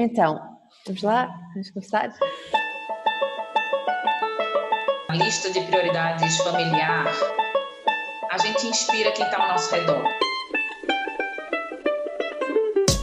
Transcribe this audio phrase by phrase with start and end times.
[0.00, 0.40] Então,
[0.86, 1.28] vamos lá?
[1.52, 2.08] Vamos começar?
[5.08, 7.04] A lista de prioridades familiar,
[8.30, 10.04] a gente inspira quem está ao nosso redor.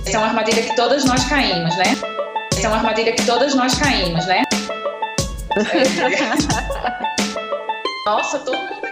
[0.08, 1.84] Essa é uma armadilha que todas nós caímos, né?
[2.54, 4.44] Essa é uma armadilha que todas nós caímos, né?
[8.08, 8.88] Nossa, todo mundo.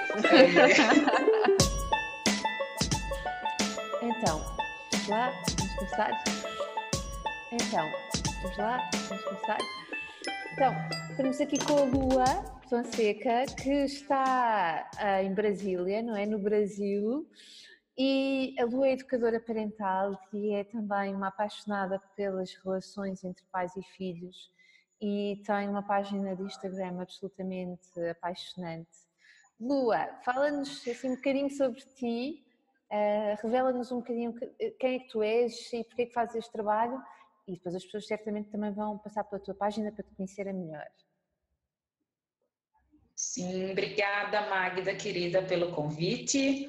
[4.01, 4.43] Então,
[4.91, 5.31] vamos lá?
[5.57, 6.42] Vamos começar?
[7.53, 7.87] Então,
[8.41, 8.89] vamos lá?
[9.07, 9.59] Vamos começar?
[10.53, 10.73] Então,
[11.11, 12.25] estamos aqui com a Lua
[12.67, 16.25] Fonseca, que está uh, em Brasília, não é?
[16.25, 17.29] No Brasil.
[17.95, 23.75] E a Lua é educadora parental e é também uma apaixonada pelas relações entre pais
[23.75, 24.51] e filhos
[24.99, 28.89] e tem uma página de Instagram absolutamente apaixonante.
[29.59, 32.43] Lua, fala-nos assim um bocadinho sobre ti,
[32.89, 34.33] uh, revela-nos um bocadinho
[34.79, 36.99] quem é que tu és e porque é que fazes este trabalho
[37.47, 40.53] e depois as pessoas certamente também vão passar pela tua página para te conhecer a
[40.53, 40.87] melhor.
[43.15, 46.67] Sim, obrigada Magda, querida, pelo convite.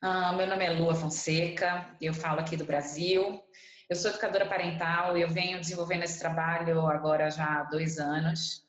[0.00, 3.40] Ah, meu nome é Lua Fonseca, eu falo aqui do Brasil.
[3.88, 8.66] Eu sou educadora parental eu venho desenvolvendo esse trabalho agora já há dois anos.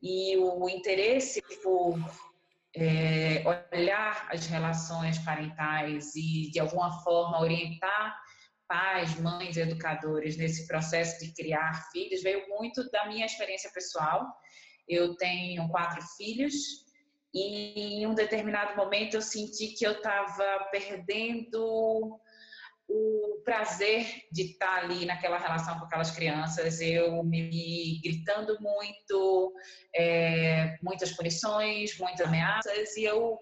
[0.00, 1.98] E o interesse por
[2.74, 8.21] é, olhar as relações parentais e, de alguma forma, orientar
[8.72, 14.26] pais, mães, educadores nesse processo de criar filhos veio muito da minha experiência pessoal.
[14.88, 16.54] Eu tenho quatro filhos
[17.34, 22.18] e em um determinado momento eu senti que eu estava perdendo
[22.88, 29.54] o prazer de estar ali naquela relação com aquelas crianças, eu me gritando muito,
[29.94, 33.38] é, muitas punições, muitas ameaças, e eu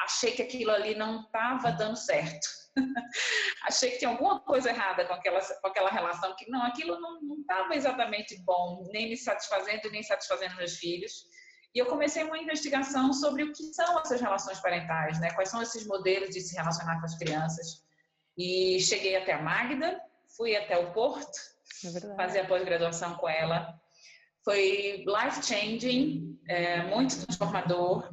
[0.00, 2.46] achei que aquilo ali não estava dando certo.
[3.64, 7.40] achei que tinha alguma coisa errada com aquela, com aquela relação, que não, aquilo não
[7.40, 11.24] estava exatamente bom, nem me satisfazendo, nem satisfazendo meus filhos.
[11.74, 15.30] E eu comecei uma investigação sobre o que são essas relações parentais, né?
[15.32, 17.84] Quais são esses modelos de se relacionar com as crianças.
[18.36, 20.00] E cheguei até a Magda,
[20.36, 21.38] fui até o Porto,
[21.84, 23.74] é fazer a pós-graduação com ela.
[24.44, 28.10] Foi life-changing, é, muito transformador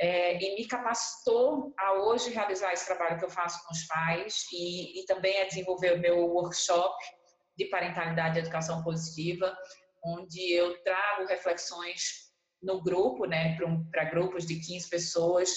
[0.00, 4.46] é, e me capacitou a hoje realizar esse trabalho que eu faço com os pais
[4.52, 6.96] e, e também a desenvolver o meu workshop
[7.56, 9.56] de parentalidade e educação positiva,
[10.04, 12.26] onde eu trago reflexões
[12.62, 13.56] no grupo, né,
[13.90, 15.50] para grupos de 15 pessoas,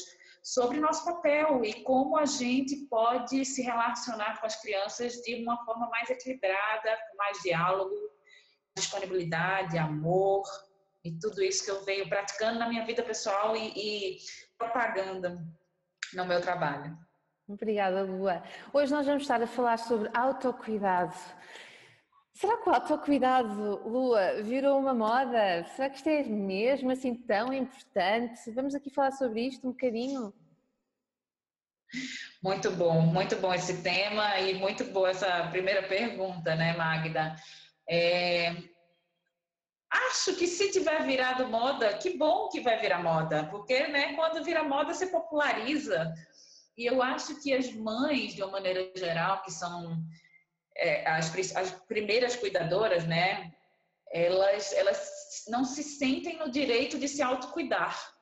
[0.43, 5.63] sobre nosso papel e como a gente pode se relacionar com as crianças de uma
[5.65, 7.93] forma mais equilibrada, com mais diálogo,
[8.75, 10.43] disponibilidade, amor,
[11.03, 14.17] e tudo isso que eu venho praticando na minha vida pessoal e, e
[14.57, 15.41] propaganda
[16.13, 16.97] no meu trabalho.
[17.47, 18.43] Obrigada, Lua.
[18.71, 21.15] Hoje nós vamos estar a falar sobre autocuidado.
[22.33, 25.65] Será que o autocuidado, Lua, virou uma moda?
[25.75, 28.51] Será que isto é mesmo assim tão importante?
[28.51, 30.33] Vamos aqui falar sobre isto um bocadinho?
[32.41, 37.35] Muito bom, muito bom esse tema e muito boa essa primeira pergunta, né, Magda?
[37.89, 38.55] É,
[39.91, 44.43] Acho que se tiver virado moda, que bom que vai virar moda, porque né, quando
[44.43, 46.13] vira moda se populariza.
[46.77, 49.97] E eu acho que as mães, de uma maneira geral, que são
[50.77, 53.51] é, as, as primeiras cuidadoras, né,
[54.11, 58.13] elas, elas não se sentem no direito de se autocuidar.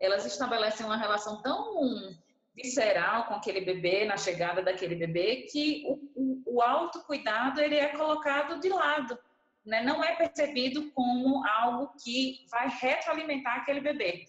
[0.00, 2.16] Elas estabelecem uma relação tão
[2.54, 7.88] visceral com aquele bebê, na chegada daquele bebê, que o, o, o autocuidado ele é
[7.88, 9.18] colocado de lado
[9.64, 14.24] né, não é percebido como algo que vai retroalimentar aquele bebê.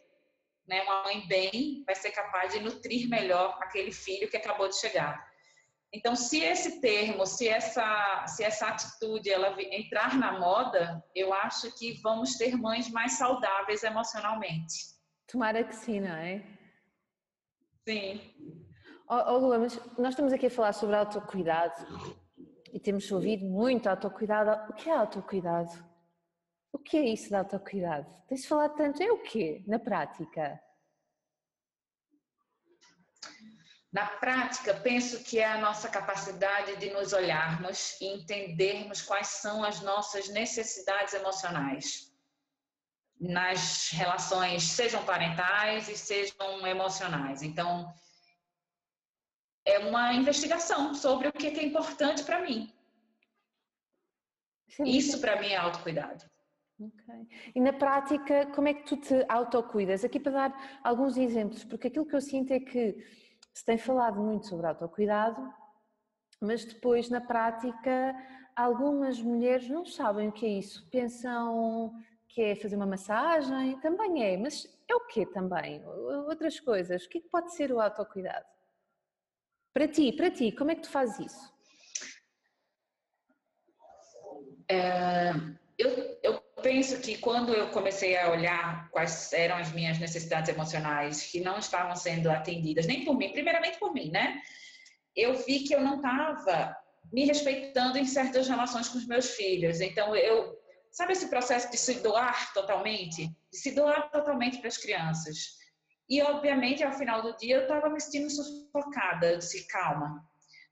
[0.68, 0.82] Né?
[0.84, 5.30] Uma mãe bem vai ser capaz de nutrir melhor aquele filho que acabou de chegar.
[5.94, 11.78] Então, se esse termo, se essa, se essa atitude ela entrar na moda, eu acho
[11.78, 14.92] que vamos ter mães mais saudáveis emocionalmente.
[15.28, 16.42] Tomara que sim, não é?
[17.88, 18.22] Sim.
[19.10, 21.86] Oh, oh Lua, mas nós estamos aqui a falar sobre autocuidado
[22.74, 24.72] e temos ouvido muito autocuidado.
[24.72, 25.72] O que é autocuidado?
[26.72, 28.08] O que é isso de autocuidado?
[28.28, 30.62] Tens falado tanto, é o quê, na prática?
[33.92, 39.66] Na prática, penso que é a nossa capacidade de nos olharmos e entendermos quais são
[39.66, 42.10] as nossas necessidades emocionais
[43.20, 47.44] nas relações, sejam parentais e sejam emocionais.
[47.44, 47.94] Então,
[49.72, 52.72] é uma investigação sobre o que é importante para mim.
[54.68, 54.84] Sim.
[54.84, 56.24] Isso para mim é autocuidado.
[56.80, 57.28] Ok.
[57.54, 60.04] E na prática, como é que tu te autocuidas?
[60.04, 62.98] Aqui para dar alguns exemplos, porque aquilo que eu sinto é que
[63.54, 65.54] se tem falado muito sobre autocuidado,
[66.40, 68.16] mas depois na prática
[68.56, 71.94] algumas mulheres não sabem o que é isso, pensam
[72.28, 75.86] que é fazer uma massagem, também é, mas é o que também?
[75.86, 78.46] Outras coisas, o que, é que pode ser o autocuidado?
[79.74, 81.52] Para ti, para ti, como é que tu fazes isso?
[84.70, 85.32] É,
[85.78, 91.24] eu, eu penso que quando eu comecei a olhar quais eram as minhas necessidades emocionais
[91.24, 94.42] que não estavam sendo atendidas, nem por mim, primeiramente por mim, né?
[95.16, 96.76] Eu vi que eu não estava
[97.12, 99.82] me respeitando em certas relações com os meus filhos.
[99.82, 100.58] Então, eu,
[100.92, 103.28] sabe esse processo de se doar totalmente?
[103.52, 105.61] De se doar totalmente para as crianças.
[106.12, 109.32] E, obviamente, ao final do dia, eu estava me sentindo sufocada.
[109.32, 110.22] Eu disse, calma,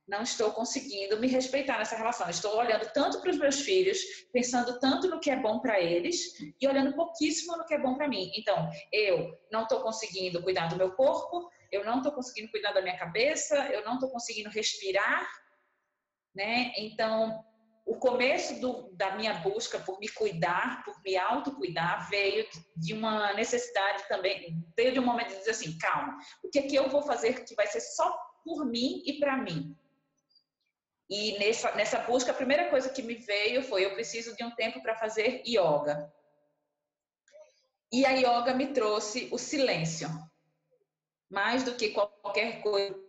[0.06, 2.30] não estou conseguindo me respeitar nessa relação.
[2.30, 3.98] Estou olhando tanto para os meus filhos,
[4.34, 6.20] pensando tanto no que é bom para eles
[6.60, 8.30] e olhando pouquíssimo no que é bom para mim.
[8.36, 12.82] Então, eu não estou conseguindo cuidar do meu corpo, eu não estou conseguindo cuidar da
[12.82, 15.26] minha cabeça, eu não estou conseguindo respirar,
[16.36, 16.74] né?
[16.76, 17.46] Então,
[17.90, 22.48] o começo do, da minha busca por me cuidar, por me autocuidar, veio
[22.78, 26.62] de uma necessidade também, veio de um momento de dizer assim, calma, o que é
[26.62, 28.16] que eu vou fazer que vai ser só
[28.46, 29.76] por mim e para mim?
[31.10, 34.52] E nessa, nessa busca, a primeira coisa que me veio foi: eu preciso de um
[34.52, 36.14] tempo para fazer yoga.
[37.92, 40.08] E a yoga me trouxe o silêncio.
[41.28, 43.04] Mais do que qualquer coisa do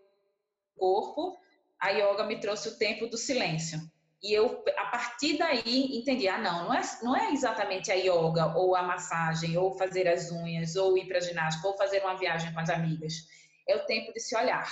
[0.79, 1.39] corpo,
[1.79, 3.79] a yoga me trouxe o tempo do silêncio.
[4.23, 8.55] E eu, a partir daí, entendi: ah, não, não é, não é exatamente a yoga,
[8.57, 12.53] ou a massagem, ou fazer as unhas, ou ir para ginástica, ou fazer uma viagem
[12.53, 13.15] com as amigas.
[13.69, 14.69] É o tempo de se olhar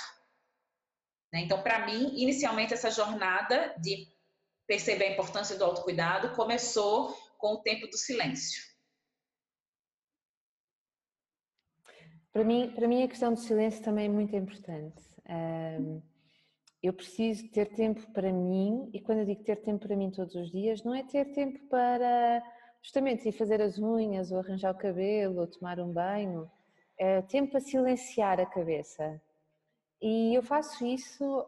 [1.32, 1.40] né?
[1.40, 4.08] Então, para mim, inicialmente, essa jornada de
[4.66, 8.62] perceber a importância do autocuidado começou com o tempo do silêncio.
[12.32, 15.02] Para mim, para mim a questão do silêncio também é muito importante.
[16.82, 20.34] Eu preciso ter tempo para mim e quando eu digo ter tempo para mim todos
[20.34, 22.42] os dias, não é ter tempo para
[22.82, 26.50] justamente ir fazer as unhas ou arranjar o cabelo ou tomar um banho,
[26.96, 29.20] é tempo para silenciar a cabeça,
[30.00, 31.44] e eu faço isso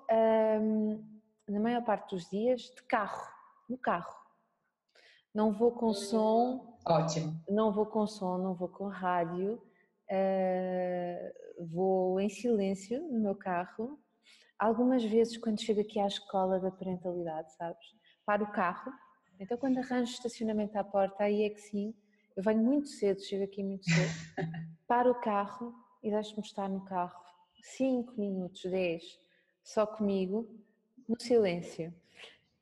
[0.61, 1.05] hum,
[1.49, 3.33] na maior parte dos dias de carro,
[3.69, 4.19] no carro.
[5.33, 6.77] Não vou com som.
[6.85, 7.41] Ótimo.
[7.49, 9.63] Não vou com som, não vou com rádio.
[10.11, 13.97] Uh, vou em silêncio no meu carro.
[14.61, 17.83] Algumas vezes, quando chego aqui à escola da parentalidade, sabes?
[18.27, 18.93] Paro o carro.
[19.39, 21.95] Então, quando arranjo estacionamento à porta, aí é que sim.
[22.37, 24.11] Eu venho muito cedo, chego aqui muito cedo.
[24.87, 27.19] Paro o carro e deixo-me estar no carro
[27.63, 29.03] 5 minutos, 10,
[29.65, 30.47] só comigo,
[31.09, 31.95] no silêncio.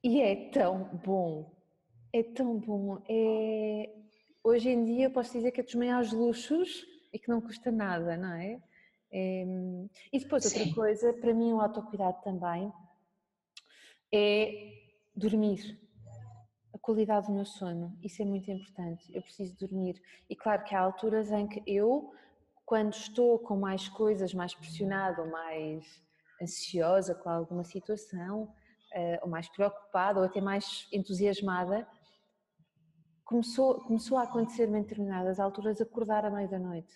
[0.00, 1.52] E é tão bom,
[2.12, 3.02] é tão bom.
[3.08, 3.92] É...
[4.44, 8.16] Hoje em dia posso dizer que é dos maiores luxos e que não custa nada,
[8.16, 8.62] não é?
[9.10, 9.44] É...
[10.12, 10.72] E depois outra Sim.
[10.72, 12.72] coisa, para mim o autocuidado também
[14.12, 14.72] é
[15.14, 15.78] dormir.
[16.74, 19.10] A qualidade do meu sono, isso é muito importante.
[19.14, 20.00] Eu preciso dormir.
[20.28, 22.12] E claro que há alturas em que eu
[22.68, 26.02] quando estou com mais coisas, mais pressionada ou mais
[26.40, 28.52] ansiosa com alguma situação,
[28.92, 31.88] eh, ou mais preocupada ou até mais entusiasmada,
[33.24, 36.94] começou, começou a acontecer-me em determinadas alturas acordar à meia da noite.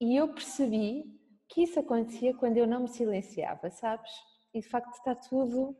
[0.00, 1.04] E eu percebi
[1.54, 4.10] que isso acontecia quando eu não me silenciava, sabes?
[4.52, 5.76] E de facto está tudo.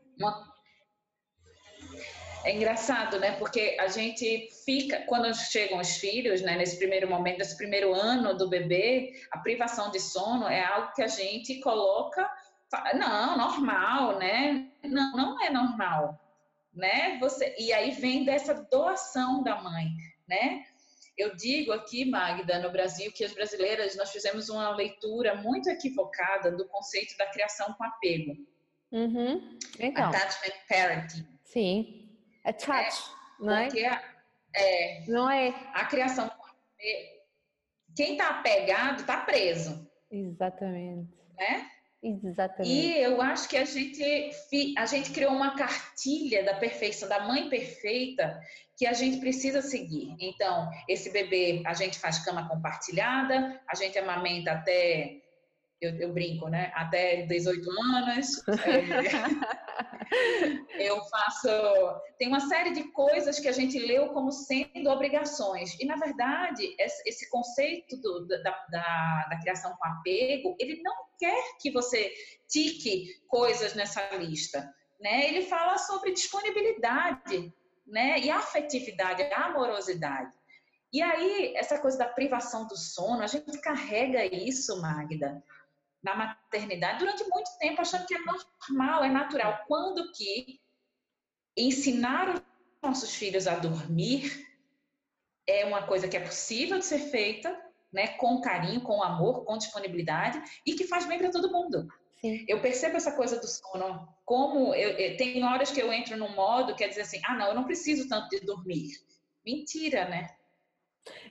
[2.45, 3.33] É engraçado, né?
[3.33, 6.55] Porque a gente fica, quando chegam os filhos, né?
[6.55, 11.01] Nesse primeiro momento, nesse primeiro ano do bebê, a privação de sono é algo que
[11.01, 12.29] a gente coloca,
[12.93, 14.69] não, normal, né?
[14.83, 16.17] Não, não é normal,
[16.73, 17.17] né?
[17.19, 19.87] Você e aí vem dessa doação da mãe,
[20.27, 20.63] né?
[21.17, 26.51] Eu digo aqui, Magda, no Brasil, que as brasileiras nós fizemos uma leitura muito equivocada
[26.51, 28.35] do conceito da criação com apego.
[28.91, 29.57] Uhum.
[29.79, 30.09] Então.
[30.09, 31.27] Attachment parenting.
[31.43, 32.05] Sim
[32.45, 33.65] attach, é, não é?
[33.65, 33.85] Porque
[34.55, 35.49] é, não é.
[35.73, 36.31] A criação.
[37.95, 39.89] Quem está apegado está preso.
[40.11, 41.11] Exatamente.
[41.37, 41.69] Né?
[42.05, 42.69] Exatamente.
[42.69, 44.31] E eu acho que a gente,
[44.77, 48.39] a gente criou uma cartilha da perfeição, da mãe perfeita,
[48.77, 50.15] que a gente precisa seguir.
[50.19, 55.17] Então, esse bebê, a gente faz cama compartilhada, a gente amamenta até
[55.81, 56.71] eu, eu, brinco, né?
[56.75, 58.27] Até 18 anos.
[59.74, 59.74] É,
[60.85, 61.47] eu faço.
[62.17, 65.77] Tem uma série de coisas que a gente leu como sendo obrigações.
[65.79, 68.37] E, na verdade, esse conceito do, da,
[68.69, 72.13] da, da criação com apego, ele não quer que você
[72.47, 74.73] tique coisas nessa lista.
[74.99, 75.27] Né?
[75.27, 77.53] Ele fala sobre disponibilidade
[77.85, 78.19] né?
[78.19, 80.35] e afetividade, amorosidade.
[80.93, 85.43] E aí, essa coisa da privação do sono, a gente carrega isso, Magda,
[86.01, 89.63] na maternidade durante muito tempo, achando que é normal, é natural.
[89.67, 90.61] Quando que
[91.57, 92.41] ensinar os
[92.81, 94.45] nossos filhos a dormir
[95.47, 97.55] é uma coisa que é possível de ser feita,
[97.91, 101.87] né, com carinho, com amor, com disponibilidade e que faz bem para todo mundo.
[102.19, 102.43] Sim.
[102.47, 106.33] Eu percebo essa coisa do sono, como eu, eu, tem horas que eu entro num
[106.33, 108.89] modo que é dizer assim, ah, não, eu não preciso tanto de dormir.
[109.45, 110.29] Mentira, né?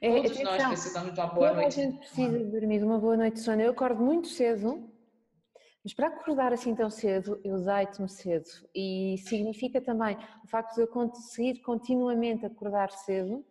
[0.00, 1.80] É, Todos nós precisamos de uma boa noite.
[1.80, 3.60] A gente precisa dormir de uma boa noite de sono.
[3.60, 4.88] Eu acordo muito cedo,
[5.84, 8.48] mas para acordar assim tão cedo, eu deito-me cedo.
[8.74, 13.44] E significa também o facto de eu conseguir continuamente acordar cedo,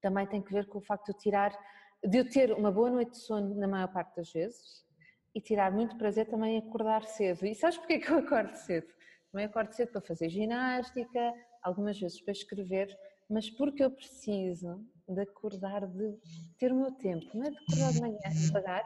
[0.00, 1.58] também tem que ver com o facto de eu tirar,
[2.04, 4.86] de eu ter uma boa noite de sono na maior parte das vezes
[5.34, 7.44] e tirar muito prazer também acordar cedo.
[7.44, 8.86] E sabes porquê que eu acordo cedo?
[9.32, 12.96] Também acordo cedo para fazer ginástica, algumas vezes para escrever,
[13.28, 16.16] mas porque eu preciso de acordar, de
[16.58, 18.84] ter o meu tempo, não é de acordar de manhã devagar,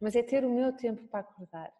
[0.00, 1.72] mas é ter o meu tempo para acordar.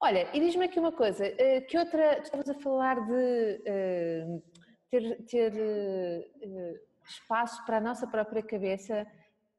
[0.00, 4.42] Olha, e diz-me aqui uma coisa, eh, que outra, tu estavas a falar de uh,
[4.90, 9.06] ter, ter uh, espaço para a nossa própria cabeça,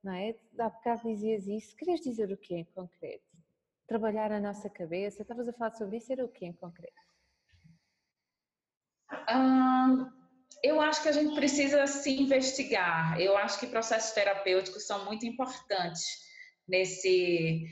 [0.04, 0.36] não é?
[0.60, 3.26] Há bocado dizias isso, querias dizer o quê em concreto?
[3.88, 7.06] Trabalhar a nossa cabeça, estavas a falar sobre isso, era o quê em concreto?
[10.64, 13.20] eu acho que a gente precisa se investigar.
[13.20, 16.04] Eu acho que processos terapêuticos são muito importantes
[16.68, 17.64] nesse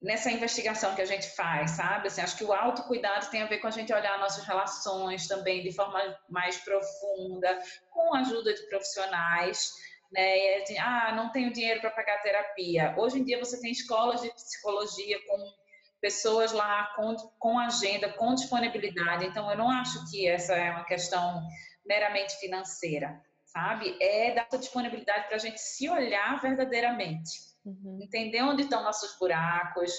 [0.00, 2.08] nessa investigação que a gente faz, sabe?
[2.08, 5.62] Assim, acho que o autocuidado tem a ver com a gente olhar nossas relações também
[5.62, 7.58] de forma mais profunda,
[7.90, 9.72] com a ajuda de profissionais,
[10.12, 10.62] né?
[10.62, 12.94] Assim, ah, não tenho dinheiro para pagar terapia.
[12.96, 15.52] Hoje em dia você tem escolas de psicologia com
[16.00, 19.26] pessoas lá com, com agenda, com disponibilidade.
[19.26, 21.42] Então, eu não acho que essa é uma questão
[21.84, 23.96] meramente financeira, sabe?
[24.00, 27.30] É dar disponibilidade para a gente se olhar verdadeiramente,
[27.68, 27.98] uhum.
[28.02, 29.92] entender onde estão nossos buracos,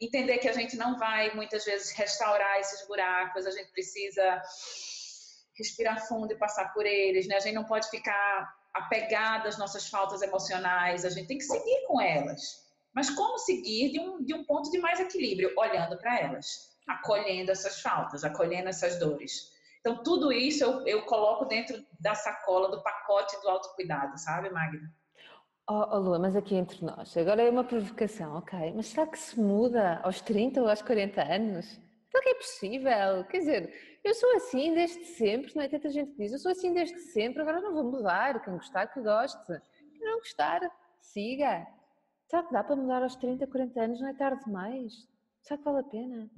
[0.00, 4.42] entender que a gente não vai muitas vezes restaurar esses buracos, a gente precisa
[5.56, 7.36] respirar fundo e passar por eles, né?
[7.36, 11.86] A gente não pode ficar apegada às nossas faltas emocionais, a gente tem que seguir
[11.86, 16.18] com elas mas como seguir de um, de um ponto de mais equilíbrio, olhando para
[16.18, 19.52] elas, acolhendo essas faltas, acolhendo essas dores.
[19.78, 24.92] Então, tudo isso eu, eu coloco dentro da sacola, do pacote do autocuidado, sabe, Magda?
[25.70, 28.72] Oh, oh, Lua, mas aqui entre nós, agora é uma provocação, ok?
[28.74, 31.78] Mas será que se muda aos 30 ou aos 40 anos?
[32.10, 33.24] Será que é possível?
[33.28, 35.68] Quer dizer, eu sou assim desde sempre, não é?
[35.68, 38.42] Tanta gente diz, eu sou assim desde sempre, agora não vou mudar.
[38.42, 39.60] Quem gostar, que goste.
[39.92, 40.60] Quem não gostar,
[41.02, 41.66] siga.
[42.28, 44.00] Será que dá para mudar aos 30, 40 anos?
[44.00, 45.06] Não é tarde demais?
[45.42, 46.30] Será que vale a pena?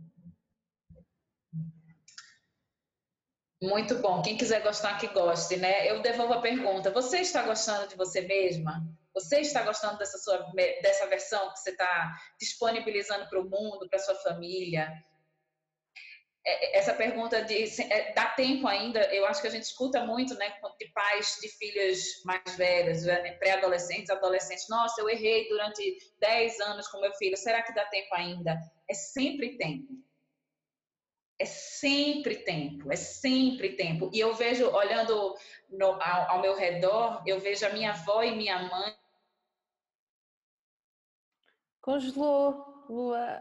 [3.63, 4.23] Muito bom.
[4.23, 5.91] Quem quiser gostar, que goste, né?
[5.91, 6.91] Eu devolvo a pergunta.
[6.91, 8.83] Você está gostando de você mesma?
[9.13, 10.39] Você está gostando dessa sua
[10.83, 14.91] dessa versão que você está disponibilizando para o mundo, para sua família?
[16.47, 20.35] É, essa pergunta de é, dá tempo ainda, eu acho que a gente escuta muito,
[20.37, 26.59] né, de pais de filhas mais velhas, né, pré-adolescentes, adolescentes, nossa, eu errei durante 10
[26.61, 28.59] anos com meu filho, será que dá tempo ainda?
[28.89, 29.87] É sempre tempo.
[31.41, 34.11] É sempre tempo, é sempre tempo.
[34.13, 35.35] E eu vejo, olhando
[35.71, 38.95] no, ao, ao meu redor, eu vejo a minha avó e minha mãe.
[41.81, 43.41] Congelou, Lua.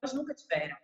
[0.00, 0.76] Elas nunca tiveram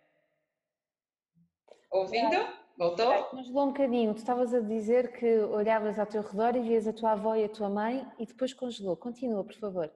[1.89, 2.35] Ouvindo?
[2.77, 3.23] Voltou?
[3.25, 4.13] Congelou um bocadinho.
[4.13, 7.45] Tu estavas a dizer que olhavas ao teu redor e vias a tua avó e
[7.45, 8.97] a tua mãe e depois congelou.
[8.97, 9.89] Continua, por favor.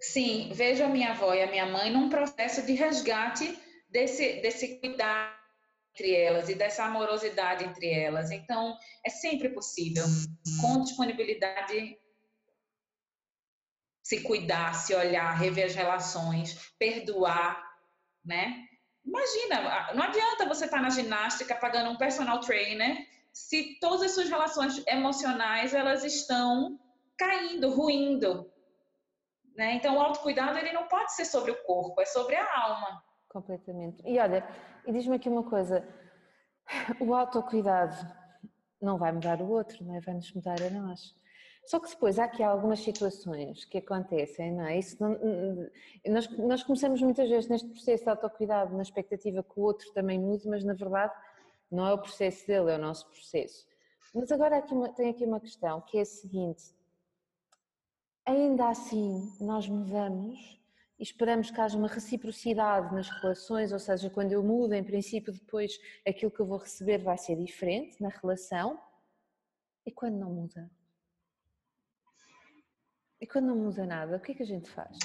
[0.00, 4.78] Sim, vejo a minha avó e a minha mãe num processo de resgate desse, desse
[4.78, 5.36] cuidado
[5.96, 8.30] entre elas e dessa amorosidade entre elas.
[8.30, 10.04] Então, é sempre possível,
[10.60, 11.96] com disponibilidade,
[14.02, 17.60] se cuidar, se olhar, rever as relações, perdoar,
[18.22, 18.62] né?
[19.04, 24.10] Imagina, não adianta você estar tá na ginástica pagando um personal trainer se todas as
[24.12, 26.78] suas relações emocionais elas estão
[27.16, 28.50] caindo, ruindo.
[29.56, 29.74] Né?
[29.74, 33.02] Então, o autocuidado ele não pode ser sobre o corpo, é sobre a alma.
[33.28, 34.02] Completamente.
[34.04, 34.46] E olha,
[34.86, 35.86] e diz-me aqui uma coisa:
[37.00, 37.96] o autocuidado
[38.80, 40.00] não vai mudar o outro, não é?
[40.00, 41.14] vai nos mudar a nós.
[41.64, 44.78] Só que depois há aqui algumas situações que acontecem, não é?
[44.78, 45.18] Isso não,
[46.06, 50.16] nós, nós começamos muitas vezes neste processo de autocuidado na expectativa que o outro também
[50.16, 51.12] mude, mas na verdade
[51.68, 53.66] não é o processo dele, é o nosso processo.
[54.14, 56.75] Mas agora aqui tem aqui uma questão que é a seguinte:
[58.26, 60.60] ainda assim nós mudamos
[60.98, 65.32] e esperamos que haja uma reciprocidade nas relações, ou seja, quando eu mudo, em princípio,
[65.32, 68.80] depois aquilo que eu vou receber vai ser diferente na relação,
[69.84, 70.70] e quando não muda?
[73.20, 74.96] E quando não muda nada, o que é que a gente faz?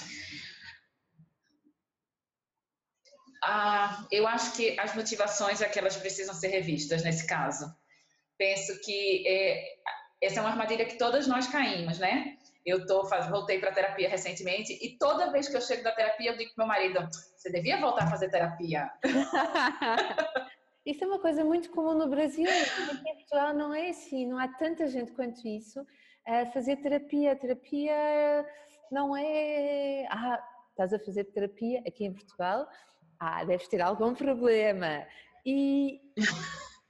[3.44, 7.66] Ah, eu acho que as motivações é que elas precisam ser revistas nesse caso.
[8.38, 9.80] Penso que é,
[10.22, 12.38] essa é uma armadilha que todas nós caímos, né?
[12.65, 16.32] Eu tô, faz, voltei para terapia recentemente e toda vez que eu chego da terapia
[16.32, 17.00] eu digo pro meu marido,
[17.36, 18.91] você devia voltar a fazer terapia.
[20.86, 24.38] isso é uma coisa muito comum no Brasil, aqui em Portugal não é assim, não
[24.38, 25.84] há tanta gente quanto isso
[26.27, 27.36] a fazer terapia.
[27.36, 28.46] Terapia
[28.91, 32.68] não é, ah, estás a fazer terapia aqui em Portugal,
[33.20, 35.06] ah, deves ter algum problema.
[35.46, 36.00] E,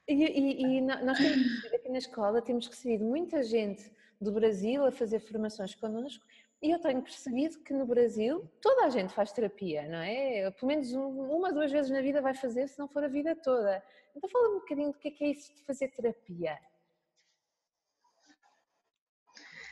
[0.08, 3.90] e, e, e nós temos aqui na escola, temos recebido muita gente
[4.22, 6.24] do Brasil a fazer formações connosco
[6.62, 10.52] e eu tenho percebido que no Brasil toda a gente faz terapia, não é?
[10.52, 13.84] Pelo menos uma, duas vezes na vida vai fazer, se não for a vida toda.
[14.16, 16.60] Então fala um bocadinho do que é, que é isso de fazer terapia.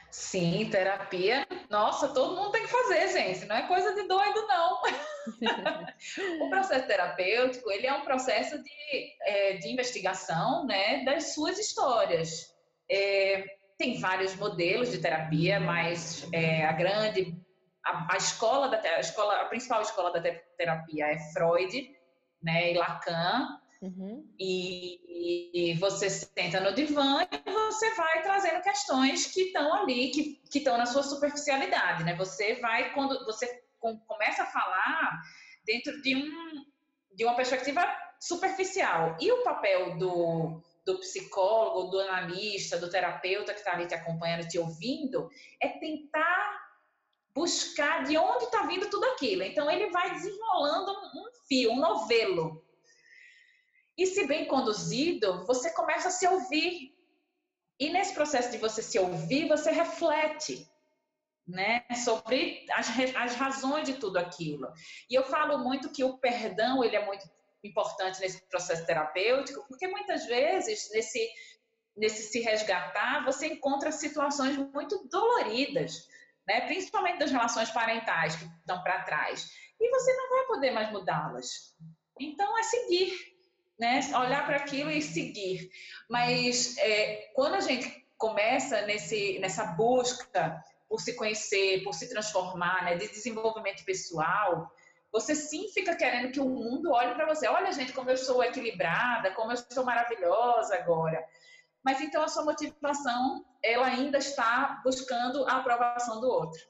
[0.10, 1.48] Sim, terapia.
[1.70, 3.46] Nossa, todo mundo tem que fazer, gente.
[3.46, 4.82] Não é coisa de doido, não.
[6.42, 12.52] o processo terapêutico, ele é um processo de, é, de investigação, né, das suas histórias.
[12.90, 17.34] É, tem vários modelos de terapia, mas é, a grande,
[17.84, 20.22] a, a escola da a escola, a principal escola da
[20.58, 21.90] terapia é Freud,
[22.44, 23.58] né, e Lacan.
[23.82, 24.30] Uhum.
[24.38, 30.42] E, e, você senta no divã e você vai trazendo questões que estão ali, que
[30.54, 32.14] estão na sua superficialidade, né?
[32.16, 35.22] Você vai quando você começa a falar
[35.66, 36.66] dentro de um
[37.16, 37.82] de uma perspectiva
[38.20, 39.16] superficial.
[39.22, 44.48] E o papel do do psicólogo, do analista, do terapeuta que está ali te acompanhando,
[44.48, 45.30] te ouvindo,
[45.62, 46.60] é tentar
[47.34, 49.44] buscar de onde está vindo tudo aquilo.
[49.44, 52.66] Então, ele vai desenrolando um fio, um novelo.
[53.96, 56.96] E se bem conduzido, você começa a se ouvir.
[57.80, 60.68] E nesse processo de você se ouvir, você reflete.
[61.48, 64.72] Né, sobre as, as razões de tudo aquilo.
[65.10, 67.28] E eu falo muito que o perdão ele é muito
[67.64, 71.30] importante nesse processo terapêutico, porque muitas vezes nesse
[71.98, 76.08] nesse se resgatar você encontra situações muito doloridas,
[76.48, 76.62] né?
[76.62, 81.76] Principalmente das relações parentais que estão para trás, e você não vai poder mais mudá-las.
[82.20, 83.14] Então é seguir,
[83.78, 84.00] né?
[84.16, 85.70] Olhar para aquilo e seguir.
[86.10, 92.86] Mas é, quando a gente começa nesse nessa busca por se conhecer, por se transformar,
[92.86, 92.96] né?
[92.96, 94.72] De desenvolvimento pessoal,
[95.12, 97.48] você sim fica querendo que o mundo olhe para você.
[97.48, 101.26] Olha, gente, como eu sou equilibrada, como eu sou maravilhosa agora.
[101.84, 106.62] Mas então a sua motivação, ela ainda está buscando a aprovação do outro.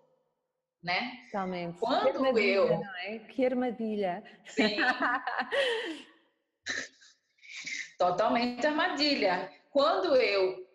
[0.81, 1.11] Né?
[1.25, 1.77] Totalmente.
[1.77, 2.69] Quando que eu.
[2.69, 3.19] Não é?
[3.19, 4.23] Que armadilha.
[4.45, 4.77] Sim.
[7.99, 9.51] Totalmente armadilha.
[9.71, 10.65] Quando eu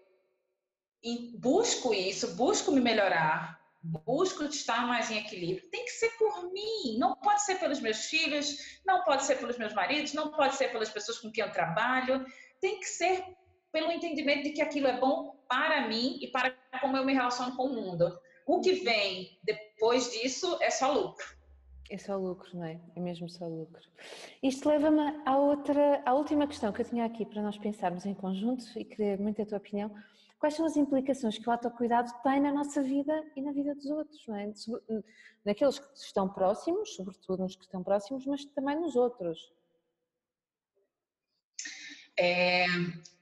[1.38, 6.96] busco isso, busco me melhorar, busco estar mais em equilíbrio, tem que ser por mim,
[6.98, 10.72] não pode ser pelos meus filhos, não pode ser pelos meus maridos, não pode ser
[10.72, 12.24] pelas pessoas com quem eu trabalho,
[12.60, 13.22] tem que ser
[13.70, 17.54] pelo entendimento de que aquilo é bom para mim e para como eu me relaciono
[17.56, 18.18] com o mundo.
[18.46, 21.26] O que vem depois disso é só lucro.
[21.90, 22.80] É só lucro, não é?
[22.96, 23.82] É mesmo só lucro.
[24.42, 28.14] Isto leva-me à outra, à última questão que eu tinha aqui para nós pensarmos em
[28.14, 29.94] conjunto e querer muito a tua opinião
[30.44, 33.86] quais são as implicações que o autocuidado tem na nossa vida e na vida dos
[33.86, 34.52] outros, não é?
[35.42, 39.50] Naqueles que estão próximos, sobretudo nos que estão próximos, mas também nos outros.
[42.14, 42.66] É,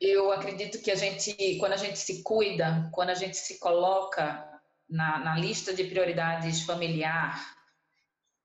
[0.00, 4.60] eu acredito que a gente, quando a gente se cuida, quando a gente se coloca
[4.90, 7.40] na, na lista de prioridades familiar,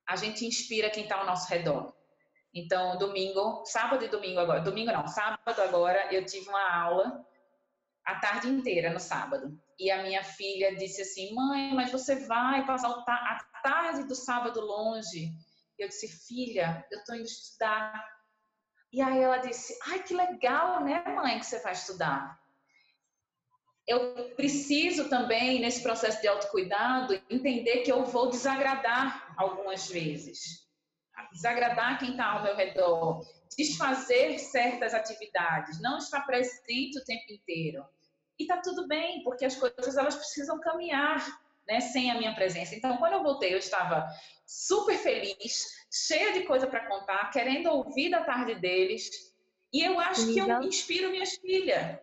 [0.07, 1.95] a gente inspira quem está ao nosso redor.
[2.53, 7.25] Então, domingo, sábado e domingo agora, domingo não, sábado agora, eu tive uma aula
[8.07, 9.59] a tarde inteira no sábado.
[9.77, 14.61] E a minha filha disse assim: Mãe, mas você vai passar a tarde do sábado
[14.61, 15.33] longe?
[15.77, 18.01] Eu disse: Filha, eu estou indo estudar.
[18.93, 22.39] E aí ela disse: Ai, que legal, né, mãe, que você vai estudar.
[23.85, 30.65] Eu preciso também, nesse processo de autocuidado, entender que eu vou desagradar algumas vezes.
[31.31, 33.21] Desagradar quem está ao meu redor,
[33.57, 37.85] desfazer certas atividades, não estar presente o tempo inteiro.
[38.39, 41.25] E tá tudo bem, porque as coisas elas precisam caminhar,
[41.67, 42.75] né, sem a minha presença.
[42.75, 44.07] Então, quando eu voltei, eu estava
[44.45, 49.09] super feliz, cheia de coisa para contar, querendo ouvir da tarde deles.
[49.73, 51.99] E eu acho que eu inspiro minhas filhas.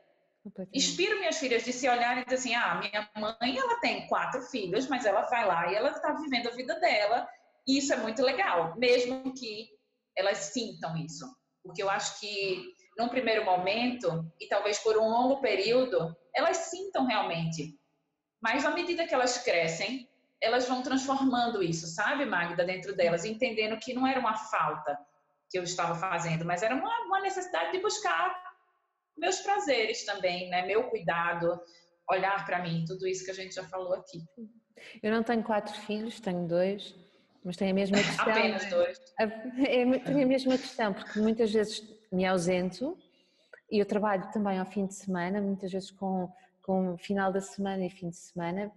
[0.74, 4.42] Inspiro minhas filhas de se olharem e dizer assim: ah, minha mãe ela tem quatro
[4.42, 7.26] filhos, mas ela vai lá e ela está vivendo a vida dela.
[7.66, 9.70] E isso é muito legal, mesmo que
[10.14, 11.26] elas sintam isso.
[11.62, 17.06] Porque eu acho que, num primeiro momento, e talvez por um longo período, elas sintam
[17.06, 17.78] realmente.
[18.40, 20.08] Mas à medida que elas crescem,
[20.40, 24.98] elas vão transformando isso, sabe, Magda, dentro delas, entendendo que não era uma falta,
[25.50, 28.34] que eu estava fazendo, mas era uma, uma necessidade de buscar
[29.16, 30.66] meus prazeres também, né?
[30.66, 31.60] Meu cuidado,
[32.10, 34.18] olhar para mim, tudo isso que a gente já falou aqui.
[35.02, 36.94] Eu não tenho quatro filhos, tenho dois,
[37.44, 38.30] mas tenho a mesma questão.
[38.30, 38.98] Apenas dois.
[39.18, 39.26] É,
[40.00, 41.80] tenho a mesma questão, porque muitas vezes
[42.12, 42.96] me ausento
[43.70, 46.30] e eu trabalho também ao fim de semana, muitas vezes com,
[46.62, 48.72] com final da semana e fim de semana.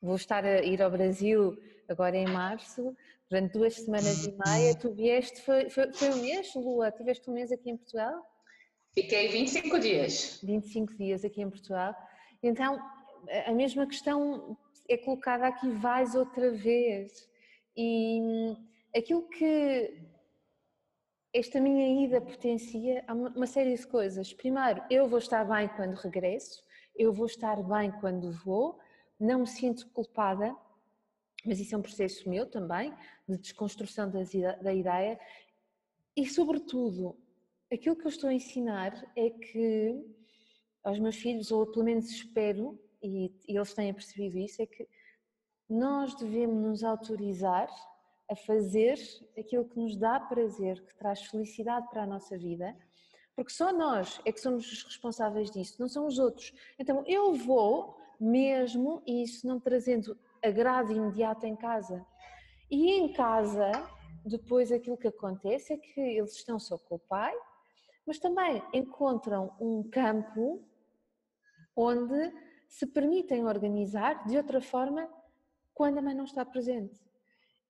[0.00, 1.56] Vou estar a ir ao Brasil
[1.88, 2.96] agora em março,
[3.28, 4.74] durante duas semanas e meia.
[4.74, 6.90] Tu vieste, foi, foi, foi um mês, Lua?
[6.90, 8.22] Tiveste um mês aqui em Portugal?
[8.94, 10.40] Fiquei 25 dias.
[10.42, 11.94] 25 dias aqui em Portugal.
[12.42, 12.78] Então,
[13.46, 14.56] a mesma questão
[14.88, 17.12] é colocada aqui, vais outra vez.
[17.76, 18.54] E
[18.94, 19.94] aquilo que
[21.32, 24.34] esta minha ida potencia uma série de coisas.
[24.34, 26.62] Primeiro, eu vou estar bem quando regresso,
[26.94, 28.78] eu vou estar bem quando vou,
[29.18, 30.54] não me sinto culpada,
[31.44, 32.92] mas isso é um processo meu também,
[33.26, 35.18] de desconstrução da ideia.
[36.14, 37.16] E, sobretudo,
[37.72, 40.04] aquilo que eu estou a ensinar é que
[40.84, 44.86] aos meus filhos, ou pelo menos espero, e, eles têm percebido isso, é que
[45.68, 47.68] nós devemos nos autorizar
[48.30, 48.98] a fazer
[49.38, 52.76] aquilo que nos dá prazer, que traz felicidade para a nossa vida,
[53.34, 56.52] porque só nós é que somos os responsáveis disso, não são os outros.
[56.78, 62.04] Então eu vou mesmo, isso não trazendo agrado imediato em casa.
[62.70, 63.70] E em casa,
[64.24, 67.34] depois aquilo que acontece é que eles estão só com o pai,
[68.06, 70.64] mas também encontram um campo
[71.76, 72.32] onde
[72.68, 75.08] se permitem organizar de outra forma
[75.74, 77.00] quando a mãe não está presente.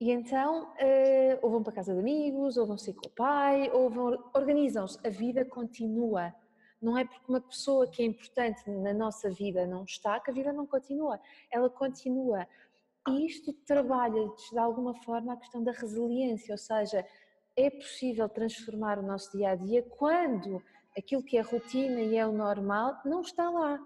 [0.03, 3.71] E então, uh, ou vão para casa de amigos, ou vão sair com o pai,
[3.71, 4.99] ou vão, organizam-se.
[5.07, 6.35] A vida continua.
[6.81, 10.35] Não é porque uma pessoa que é importante na nossa vida não está que a
[10.35, 11.21] vida não continua.
[11.53, 12.49] Ela continua.
[13.09, 17.07] E isto trabalha de alguma forma a questão da resiliência, ou seja,
[17.57, 20.61] é possível transformar o nosso dia a dia quando
[20.99, 23.79] aquilo que é rotina e é o normal não está lá.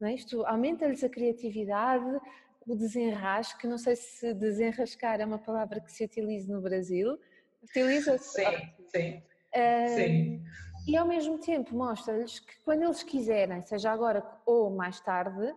[0.00, 0.14] Não é?
[0.14, 2.18] Isto aumenta-lhes a criatividade,
[2.66, 7.18] o desenrasque, não sei se desenrascar é uma palavra que se utiliza no Brasil.
[7.62, 8.44] Utiliza-se?
[8.44, 9.22] Sim, sim.
[9.54, 10.44] Uh, sim.
[10.86, 15.54] E ao mesmo tempo mostra-lhes que quando eles quiserem, seja agora ou mais tarde,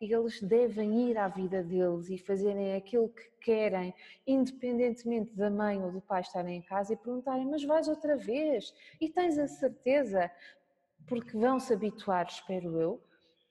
[0.00, 3.94] eles devem ir à vida deles e fazerem aquilo que querem,
[4.26, 8.74] independentemente da mãe ou do pai estarem em casa e perguntarem: Mas vais outra vez?
[9.00, 10.30] E tens a certeza?
[11.06, 13.00] Porque vão se habituar, espero eu,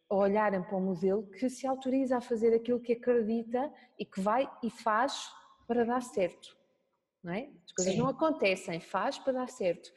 [0.10, 4.50] olharem para o modelo que se autoriza a fazer aquilo que acredita e que vai
[4.63, 5.28] e faz
[5.68, 6.56] para dar certo.
[7.24, 7.50] Não é?
[7.65, 8.00] As coisas Sim.
[8.00, 9.89] não acontecem, faz para dar certo.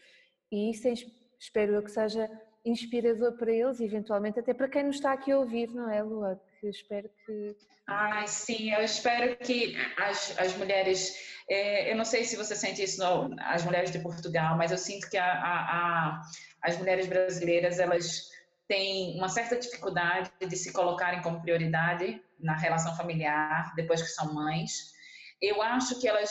[0.51, 0.95] E isso é,
[1.39, 2.29] espero eu que seja
[2.65, 6.03] inspirador para eles e eventualmente até para quem nos está aqui a ouvir, não é,
[6.03, 6.41] Lua?
[6.61, 7.57] Que espero que.
[7.87, 11.15] Ai, sim, eu espero que as, as mulheres.
[11.49, 14.79] É, eu não sei se você sente isso, não, as mulheres de Portugal, mas eu
[14.79, 16.23] sinto que a, a, a,
[16.63, 18.29] as mulheres brasileiras, elas
[18.69, 24.33] têm uma certa dificuldade de se colocarem como prioridade na relação familiar depois que são
[24.33, 24.93] mães.
[25.41, 26.31] Eu acho que elas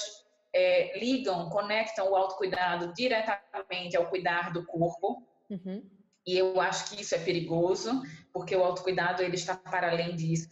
[0.54, 5.28] é, ligam, conectam o autocuidado diretamente ao cuidar do corpo.
[5.50, 5.84] Uhum.
[6.26, 10.50] E eu acho que isso é perigoso, porque o autocuidado ele está para além disso.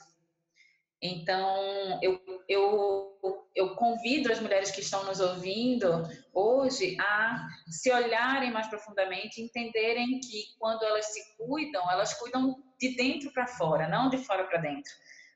[1.05, 3.19] Então, eu, eu,
[3.53, 10.19] eu convido as mulheres que estão nos ouvindo hoje a se olharem mais profundamente, entenderem
[10.19, 14.59] que quando elas se cuidam, elas cuidam de dentro para fora, não de fora para
[14.61, 14.91] dentro,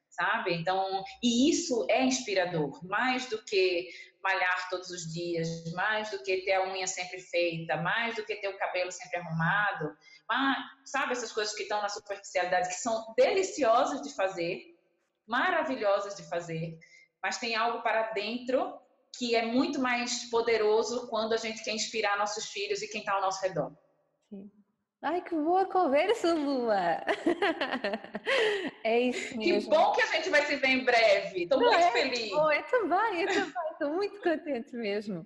[0.09, 0.55] sabe?
[0.55, 3.87] Então, e isso é inspirador, mais do que
[4.23, 8.35] malhar todos os dias, mais do que ter a unha sempre feita, mais do que
[8.35, 9.95] ter o cabelo sempre arrumado,
[10.27, 14.78] mas, sabe essas coisas que estão na superficialidade, que são deliciosas de fazer,
[15.29, 16.77] maravilhosas de fazer,
[17.23, 18.77] mas tem algo para dentro
[19.17, 23.13] que é muito mais poderoso quando a gente quer inspirar nossos filhos e quem está
[23.13, 23.71] ao nosso redor.
[24.29, 24.49] Sim.
[25.01, 26.75] Ai, que boa conversa, Lua!
[28.83, 29.69] é isso mesmo.
[29.69, 31.43] Que bom que a gente vai se ver em breve.
[31.43, 32.31] Estou muito é, feliz.
[32.31, 33.53] Eu também, eu também.
[33.71, 35.25] Estou muito contente mesmo.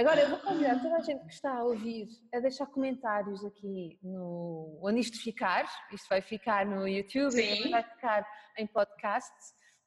[0.00, 3.98] Agora, eu vou convidar toda a gente que está a ouvir a deixar comentários aqui
[4.02, 5.70] no onde isto ficar.
[5.92, 9.30] Isto vai ficar no YouTube, vai ficar em podcast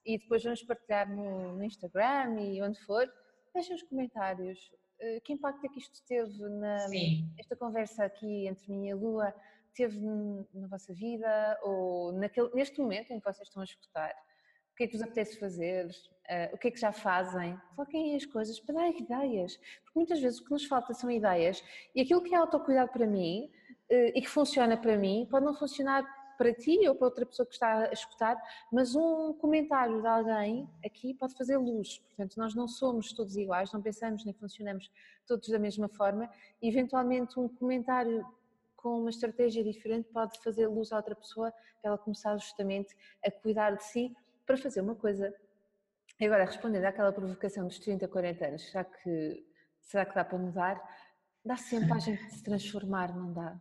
[0.05, 3.11] e depois vamos partilhar no, no Instagram e onde for.
[3.55, 4.59] Deixem os comentários.
[4.99, 6.77] Eh, que impacto é que isto teve na
[7.39, 9.33] esta conversa aqui entre mim e a Lua?
[9.73, 9.99] Teve
[10.53, 14.13] na vossa vida ou naquele, neste momento em que vocês estão a escutar?
[14.73, 15.87] o que é que vos apetece fazer,
[16.29, 20.19] uh, o que é que já fazem, foquem as coisas para dar ideias, porque muitas
[20.19, 21.63] vezes o que nos falta são ideias
[21.95, 23.49] e aquilo que é autocuidado para mim
[23.91, 26.03] uh, e que funciona para mim pode não funcionar
[26.37, 28.37] para ti ou para outra pessoa que está a escutar,
[28.71, 31.99] mas um comentário de alguém aqui pode fazer luz.
[31.99, 34.91] Portanto, nós não somos todos iguais, não pensamos nem funcionamos
[35.27, 36.29] todos da mesma forma.
[36.61, 38.25] E, eventualmente, um comentário
[38.75, 43.31] com uma estratégia diferente pode fazer luz a outra pessoa para ela começar justamente a
[43.31, 44.13] cuidar de si
[44.45, 45.33] para fazer uma coisa.
[46.19, 49.45] E agora, respondendo àquela provocação dos 30, 40 anos, será que,
[49.81, 50.81] será que dá para mudar?
[51.43, 53.59] Dá sempre a gente se transformar, não dá?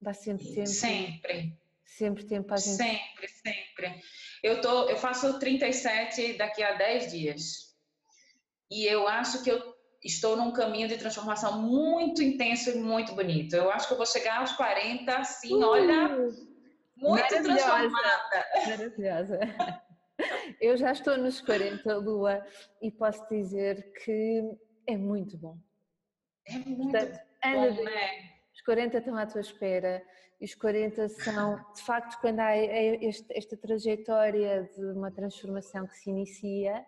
[0.00, 0.66] Dá sempre tempo.
[0.66, 1.58] Sempre.
[1.84, 2.76] Sempre tempo a gente.
[2.76, 4.00] Sempre, sempre.
[4.42, 7.74] Eu, tô, eu faço 37 daqui a 10 dias.
[8.70, 13.54] E eu acho que eu estou num caminho de transformação muito intenso e muito bonito.
[13.54, 16.08] Eu acho que eu vou chegar aos 40, assim, uh, olha,
[16.96, 18.46] muito transformada.
[18.66, 19.40] Maravilhosa.
[20.60, 22.44] Eu já estou nos 40, Lua,
[22.80, 24.42] e posso dizer que
[24.86, 25.58] é muito bom.
[26.46, 28.36] É muito Portanto, bom, né?
[28.54, 30.02] Os 40 estão à tua espera
[30.40, 35.96] e os 40 são, de facto, quando há este, esta trajetória de uma transformação que
[35.96, 36.86] se inicia,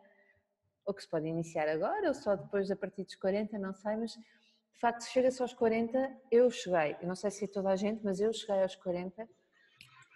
[0.87, 3.97] ou que se pode iniciar agora, ou só depois a partir dos 40, não sei,
[3.97, 7.77] mas de facto, chega-se aos 40, eu cheguei, eu não sei se é toda a
[7.77, 9.29] gente, mas eu cheguei aos 40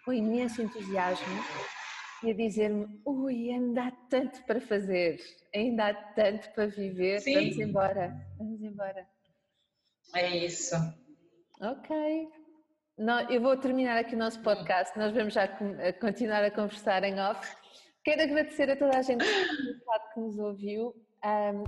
[0.05, 1.43] com imenso entusiasmo
[2.23, 5.19] e a dizer-me: ui, ainda há tanto para fazer,
[5.53, 7.33] ainda há tanto para viver, Sim.
[7.33, 9.07] vamos embora, vamos embora.
[10.15, 10.75] É isso.
[11.61, 12.27] Ok.
[12.97, 15.47] Não, eu vou terminar aqui o nosso podcast, nós vamos já
[15.99, 17.55] continuar a conversar em off.
[18.03, 20.93] Quero agradecer a toda a gente que nos ouviu.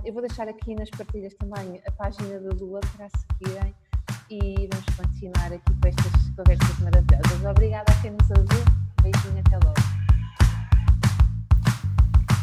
[0.04, 3.74] Eu vou deixar aqui nas partilhas também a página da Lua para seguirem
[4.30, 7.44] e vamos continuar aqui com estas conversas maravilhosas.
[7.44, 8.64] Obrigada a quem nos ouviu.
[9.02, 10.05] Beijinho, até logo.